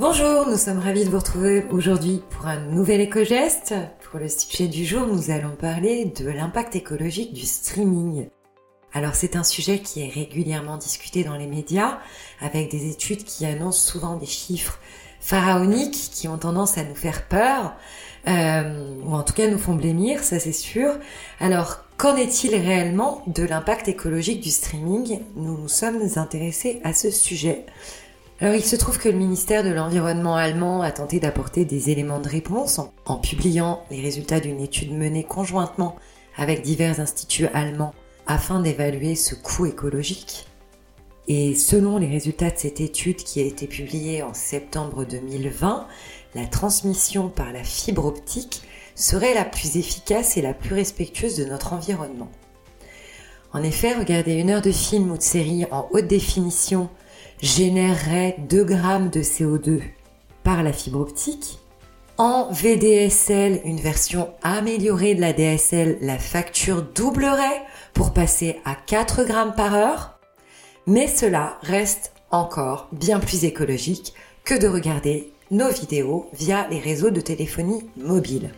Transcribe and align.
Bonjour, 0.00 0.48
nous 0.48 0.56
sommes 0.56 0.78
ravis 0.78 1.04
de 1.04 1.10
vous 1.10 1.18
retrouver 1.18 1.66
aujourd'hui 1.70 2.22
pour 2.30 2.46
un 2.46 2.58
nouvel 2.58 3.02
éco-geste. 3.02 3.74
Pour 4.00 4.18
le 4.18 4.28
sujet 4.30 4.66
du 4.66 4.86
jour, 4.86 5.06
nous 5.06 5.30
allons 5.30 5.54
parler 5.54 6.06
de 6.06 6.26
l'impact 6.30 6.74
écologique 6.74 7.34
du 7.34 7.44
streaming. 7.44 8.30
Alors 8.94 9.14
c'est 9.14 9.36
un 9.36 9.44
sujet 9.44 9.80
qui 9.80 10.00
est 10.00 10.08
régulièrement 10.08 10.78
discuté 10.78 11.22
dans 11.22 11.36
les 11.36 11.46
médias, 11.46 11.98
avec 12.40 12.70
des 12.70 12.90
études 12.90 13.24
qui 13.24 13.44
annoncent 13.44 13.92
souvent 13.92 14.16
des 14.16 14.24
chiffres 14.24 14.78
pharaoniques 15.20 16.08
qui 16.14 16.28
ont 16.28 16.38
tendance 16.38 16.78
à 16.78 16.84
nous 16.84 16.94
faire 16.94 17.28
peur, 17.28 17.74
euh, 18.26 18.94
ou 19.04 19.12
en 19.12 19.22
tout 19.22 19.34
cas 19.34 19.48
nous 19.48 19.58
font 19.58 19.74
blêmir, 19.74 20.24
ça 20.24 20.40
c'est 20.40 20.52
sûr. 20.52 20.94
Alors 21.40 21.84
qu'en 21.98 22.16
est-il 22.16 22.54
réellement 22.54 23.22
de 23.26 23.42
l'impact 23.42 23.86
écologique 23.86 24.40
du 24.40 24.50
streaming? 24.50 25.20
Nous 25.36 25.58
nous 25.58 25.68
sommes 25.68 26.00
intéressés 26.16 26.80
à 26.84 26.94
ce 26.94 27.10
sujet. 27.10 27.66
Alors 28.42 28.54
il 28.54 28.64
se 28.64 28.76
trouve 28.76 28.98
que 28.98 29.10
le 29.10 29.18
ministère 29.18 29.62
de 29.62 29.68
l'Environnement 29.68 30.34
allemand 30.34 30.80
a 30.80 30.90
tenté 30.92 31.20
d'apporter 31.20 31.66
des 31.66 31.90
éléments 31.90 32.20
de 32.20 32.28
réponse 32.28 32.80
en 33.04 33.16
publiant 33.16 33.84
les 33.90 34.00
résultats 34.00 34.40
d'une 34.40 34.60
étude 34.60 34.96
menée 34.96 35.24
conjointement 35.24 35.96
avec 36.36 36.62
divers 36.62 37.00
instituts 37.00 37.48
allemands 37.52 37.92
afin 38.26 38.60
d'évaluer 38.60 39.14
ce 39.14 39.34
coût 39.34 39.66
écologique. 39.66 40.46
Et 41.28 41.54
selon 41.54 41.98
les 41.98 42.06
résultats 42.06 42.50
de 42.50 42.56
cette 42.56 42.80
étude 42.80 43.16
qui 43.16 43.40
a 43.40 43.44
été 43.44 43.66
publiée 43.66 44.22
en 44.22 44.32
septembre 44.32 45.04
2020, 45.04 45.86
la 46.34 46.46
transmission 46.46 47.28
par 47.28 47.52
la 47.52 47.62
fibre 47.62 48.06
optique 48.06 48.62
serait 48.94 49.34
la 49.34 49.44
plus 49.44 49.76
efficace 49.76 50.38
et 50.38 50.42
la 50.42 50.54
plus 50.54 50.74
respectueuse 50.74 51.36
de 51.36 51.44
notre 51.44 51.74
environnement. 51.74 52.30
En 53.52 53.62
effet, 53.62 53.92
regarder 53.92 54.32
une 54.32 54.48
heure 54.48 54.62
de 54.62 54.72
film 54.72 55.10
ou 55.10 55.18
de 55.18 55.22
série 55.22 55.66
en 55.70 55.88
haute 55.92 56.06
définition 56.06 56.88
générerait 57.42 58.36
2 58.48 58.64
grammes 58.64 59.10
de 59.10 59.22
CO2 59.22 59.80
par 60.42 60.62
la 60.62 60.72
fibre 60.72 61.00
optique. 61.00 61.58
En 62.18 62.50
VDSL, 62.52 63.60
une 63.64 63.80
version 63.80 64.28
améliorée 64.42 65.14
de 65.14 65.20
la 65.22 65.32
DSL, 65.32 65.98
la 66.02 66.18
facture 66.18 66.82
doublerait 66.82 67.62
pour 67.94 68.12
passer 68.12 68.60
à 68.64 68.74
4 68.74 69.24
grammes 69.24 69.54
par 69.54 69.74
heure, 69.74 70.18
mais 70.86 71.06
cela 71.06 71.58
reste 71.62 72.12
encore 72.30 72.88
bien 72.92 73.20
plus 73.20 73.44
écologique 73.44 74.12
que 74.44 74.54
de 74.54 74.68
regarder 74.68 75.32
nos 75.50 75.70
vidéos 75.70 76.28
via 76.32 76.68
les 76.70 76.78
réseaux 76.78 77.10
de 77.10 77.20
téléphonie 77.20 77.88
mobile. 77.96 78.50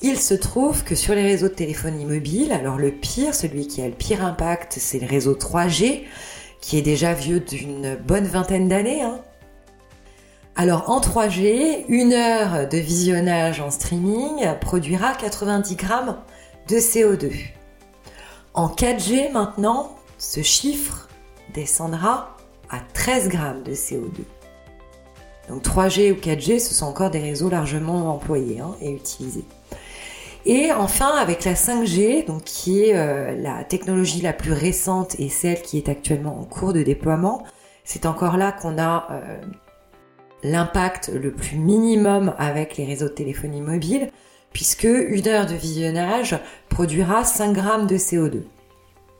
Il 0.00 0.18
se 0.18 0.34
trouve 0.34 0.84
que 0.84 0.94
sur 0.94 1.14
les 1.14 1.22
réseaux 1.22 1.48
de 1.48 1.54
téléphonie 1.54 2.04
mobile, 2.04 2.52
alors 2.52 2.76
le 2.76 2.90
pire, 2.90 3.34
celui 3.34 3.66
qui 3.66 3.80
a 3.82 3.88
le 3.88 3.94
pire 3.94 4.24
impact, 4.24 4.76
c'est 4.78 4.98
le 4.98 5.06
réseau 5.06 5.34
3G, 5.34 6.02
qui 6.64 6.78
est 6.78 6.82
déjà 6.82 7.12
vieux 7.12 7.40
d'une 7.40 7.94
bonne 7.94 8.24
vingtaine 8.24 8.68
d'années. 8.68 9.02
Hein. 9.02 9.20
Alors 10.56 10.88
en 10.88 10.98
3G, 10.98 11.84
une 11.88 12.14
heure 12.14 12.66
de 12.66 12.78
visionnage 12.78 13.60
en 13.60 13.70
streaming 13.70 14.46
produira 14.62 15.12
90 15.12 15.76
grammes 15.76 16.16
de 16.68 16.76
CO2. 16.76 17.32
En 18.54 18.68
4G 18.68 19.30
maintenant, 19.30 19.94
ce 20.16 20.40
chiffre 20.40 21.08
descendra 21.52 22.34
à 22.70 22.78
13 22.94 23.28
grammes 23.28 23.62
de 23.62 23.72
CO2. 23.72 24.22
Donc 25.50 25.62
3G 25.62 26.12
ou 26.12 26.16
4G, 26.16 26.60
ce 26.60 26.72
sont 26.72 26.86
encore 26.86 27.10
des 27.10 27.20
réseaux 27.20 27.50
largement 27.50 28.14
employés 28.14 28.60
hein, 28.60 28.74
et 28.80 28.90
utilisés. 28.90 29.44
Et 30.46 30.72
enfin, 30.72 31.16
avec 31.16 31.44
la 31.44 31.54
5G, 31.54 32.26
donc 32.26 32.44
qui 32.44 32.82
est 32.82 32.94
euh, 32.94 33.34
la 33.40 33.64
technologie 33.64 34.20
la 34.20 34.34
plus 34.34 34.52
récente 34.52 35.18
et 35.18 35.30
celle 35.30 35.62
qui 35.62 35.78
est 35.78 35.88
actuellement 35.88 36.38
en 36.38 36.44
cours 36.44 36.74
de 36.74 36.82
déploiement, 36.82 37.44
c'est 37.82 38.04
encore 38.04 38.36
là 38.36 38.52
qu'on 38.52 38.78
a 38.78 39.08
euh, 39.10 39.38
l'impact 40.42 41.10
le 41.14 41.32
plus 41.32 41.56
minimum 41.56 42.34
avec 42.38 42.76
les 42.76 42.84
réseaux 42.84 43.08
de 43.08 43.14
téléphonie 43.14 43.62
mobile, 43.62 44.10
puisque 44.52 44.84
une 44.84 45.26
heure 45.28 45.46
de 45.46 45.54
visionnage 45.54 46.38
produira 46.68 47.24
5 47.24 47.52
grammes 47.52 47.86
de 47.86 47.96
CO2. 47.96 48.42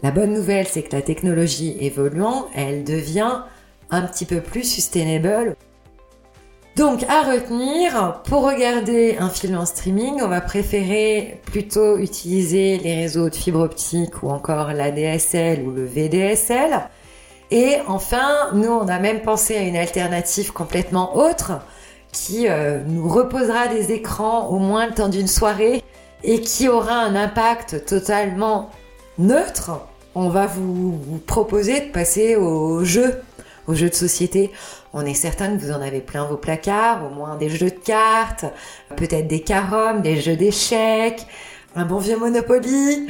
La 0.03 0.11
bonne 0.11 0.35
nouvelle, 0.35 0.67
c'est 0.67 0.83
que 0.83 0.95
la 0.95 1.01
technologie 1.01 1.79
évoluant, 1.81 2.49
elle 2.55 2.85
devient 2.85 3.43
un 3.91 4.03
petit 4.03 4.27
peu 4.27 4.43
plus 4.43 4.65
sustainable. 4.65 5.57
Donc 6.77 7.05
à 7.09 7.23
retenir, 7.23 8.23
pour 8.25 8.43
regarder 8.43 9.17
un 9.21 9.29
film 9.29 9.57
en 9.57 9.65
streaming, 9.65 10.21
on 10.21 10.27
va 10.27 10.41
préférer 10.41 11.41
plutôt 11.45 11.99
utiliser 11.99 12.79
les 12.79 12.97
réseaux 12.97 13.31
de 13.31 13.35
fibre 13.35 13.61
optique 13.61 14.25
ou 14.25 14.31
encore 14.31 14.73
la 14.73 14.91
DSL 14.91 15.63
ou 15.63 15.71
le 15.71 15.85
VDSL. 15.85 16.89
Et 17.53 17.77
enfin, 17.87 18.51
nous, 18.55 18.71
on 18.71 18.89
a 18.89 18.99
même 18.99 19.23
pensé 19.23 19.57
à 19.57 19.63
une 19.63 19.77
alternative 19.77 20.53
complètement 20.53 21.17
autre 21.17 21.61
qui 22.11 22.49
euh, 22.49 22.81
nous 22.85 23.09
reposera 23.09 23.69
des 23.69 23.93
écrans 23.93 24.49
au 24.49 24.59
moins 24.59 24.87
le 24.87 24.95
temps 24.95 25.09
d'une 25.09 25.29
soirée 25.29 25.81
et 26.25 26.41
qui 26.41 26.69
aura 26.69 26.97
un 26.97 27.15
impact 27.15 27.87
totalement 27.87 28.71
neutre, 29.19 29.71
on 30.17 30.29
va 30.29 30.47
vous, 30.47 31.21
proposer 31.27 31.81
de 31.81 31.93
passer 31.93 32.35
au 32.35 32.85
jeu, 32.85 33.21
au 33.69 33.75
jeu 33.75 33.89
de 33.89 33.95
société. 33.95 34.51
On 34.97 35.05
est 35.05 35.15
certain 35.15 35.57
que 35.57 35.61
vous 35.61 35.73
en 35.73 35.83
avez 35.83 36.01
plein 36.01 36.25
vos 36.25 36.37
placards, 36.37 37.05
au 37.05 37.13
moins 37.13 37.35
des 37.37 37.49
jeux 37.49 37.71
de 37.71 37.81
cartes, 37.81 38.45
peut-être 38.95 39.27
des 39.27 39.41
carums, 39.41 40.03
des 40.03 40.21
jeux 40.21 40.37
d'échecs, 40.37 41.27
un 41.75 41.85
bon 41.85 41.99
vieux 41.99 42.17
Monopoly. 42.17 43.09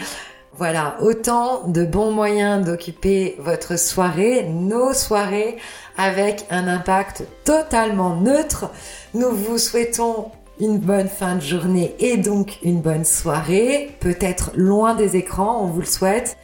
Voilà, 0.57 0.97
autant 1.03 1.69
de 1.69 1.85
bons 1.85 2.11
moyens 2.11 2.65
d'occuper 2.65 3.37
votre 3.39 3.79
soirée, 3.79 4.45
nos 4.45 4.95
soirées, 4.95 5.59
avec 5.99 6.47
un 6.49 6.69
impact 6.69 7.25
totalement 7.45 8.17
neutre. 8.17 8.71
Nous 9.13 9.33
vous 9.33 9.59
souhaitons 9.59 10.31
une 10.59 10.79
bonne 10.79 11.09
fin 11.09 11.35
de 11.35 11.43
journée 11.43 11.95
et 11.99 12.17
donc 12.17 12.61
une 12.63 12.81
bonne 12.81 13.05
soirée, 13.05 13.95
peut-être 14.01 14.53
loin 14.55 14.95
des 14.95 15.17
écrans, 15.17 15.63
on 15.63 15.67
vous 15.67 15.81
le 15.81 15.87
souhaite. 15.87 16.39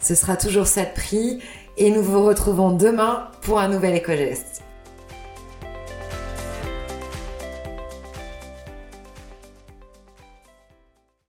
Ce 0.00 0.14
sera 0.14 0.36
toujours 0.36 0.66
ça 0.66 0.82
de 0.82 0.92
prix 0.94 1.42
et 1.78 1.90
nous 1.90 2.02
vous 2.02 2.22
retrouvons 2.22 2.72
demain 2.72 3.28
pour 3.40 3.58
un 3.58 3.68
nouvel 3.68 3.94
éco-geste. 3.94 4.51